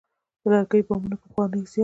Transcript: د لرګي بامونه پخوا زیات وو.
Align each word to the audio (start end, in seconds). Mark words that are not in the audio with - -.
د 0.41 0.43
لرګي 0.51 0.81
بامونه 0.87 1.15
پخوا 1.21 1.43
زیات 1.51 1.67
وو. 1.73 1.79